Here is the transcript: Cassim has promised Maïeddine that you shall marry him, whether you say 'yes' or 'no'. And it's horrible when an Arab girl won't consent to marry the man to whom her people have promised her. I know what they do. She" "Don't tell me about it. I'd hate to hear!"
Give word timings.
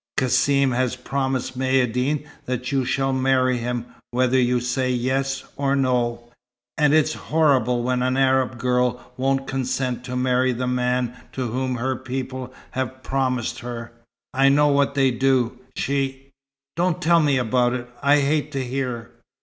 Cassim 0.17 0.71
has 0.71 0.95
promised 0.95 1.55
Maïeddine 1.59 2.25
that 2.47 2.71
you 2.71 2.83
shall 2.83 3.13
marry 3.13 3.59
him, 3.59 3.85
whether 4.09 4.39
you 4.39 4.59
say 4.59 4.89
'yes' 4.91 5.43
or 5.57 5.75
'no'. 5.75 6.27
And 6.75 6.91
it's 6.91 7.13
horrible 7.29 7.83
when 7.83 8.01
an 8.01 8.17
Arab 8.17 8.57
girl 8.57 8.99
won't 9.15 9.45
consent 9.45 10.03
to 10.05 10.15
marry 10.15 10.53
the 10.53 10.65
man 10.65 11.15
to 11.33 11.49
whom 11.49 11.75
her 11.75 11.95
people 11.95 12.51
have 12.71 13.03
promised 13.03 13.59
her. 13.59 13.91
I 14.33 14.49
know 14.49 14.69
what 14.69 14.95
they 14.95 15.11
do. 15.11 15.59
She" 15.75 16.31
"Don't 16.77 16.99
tell 16.99 17.19
me 17.19 17.37
about 17.37 17.73
it. 17.75 17.87
I'd 18.01 18.21
hate 18.23 18.51
to 18.53 18.65
hear!" 18.65 19.11